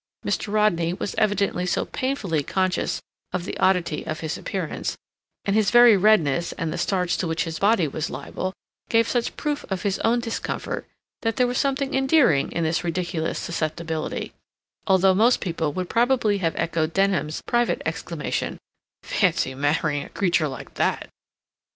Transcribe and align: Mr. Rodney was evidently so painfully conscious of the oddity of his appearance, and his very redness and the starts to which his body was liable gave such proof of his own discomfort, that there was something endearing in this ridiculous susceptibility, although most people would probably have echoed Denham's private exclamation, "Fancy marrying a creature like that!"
Mr. 0.25 0.51
Rodney 0.51 0.93
was 0.93 1.13
evidently 1.13 1.63
so 1.63 1.85
painfully 1.85 2.41
conscious 2.41 3.03
of 3.31 3.45
the 3.45 3.55
oddity 3.59 4.03
of 4.03 4.21
his 4.21 4.35
appearance, 4.35 4.97
and 5.45 5.55
his 5.55 5.69
very 5.69 5.95
redness 5.95 6.53
and 6.53 6.73
the 6.73 6.77
starts 6.79 7.15
to 7.15 7.27
which 7.27 7.43
his 7.43 7.59
body 7.59 7.87
was 7.87 8.09
liable 8.09 8.51
gave 8.89 9.07
such 9.07 9.37
proof 9.37 9.63
of 9.69 9.83
his 9.83 9.99
own 9.99 10.19
discomfort, 10.19 10.87
that 11.21 11.35
there 11.35 11.45
was 11.45 11.59
something 11.59 11.93
endearing 11.93 12.51
in 12.51 12.63
this 12.63 12.83
ridiculous 12.83 13.37
susceptibility, 13.37 14.33
although 14.87 15.13
most 15.13 15.39
people 15.39 15.71
would 15.71 15.87
probably 15.87 16.39
have 16.39 16.55
echoed 16.55 16.93
Denham's 16.93 17.43
private 17.43 17.79
exclamation, 17.85 18.57
"Fancy 19.03 19.53
marrying 19.53 20.03
a 20.03 20.09
creature 20.09 20.47
like 20.47 20.73
that!" 20.73 21.09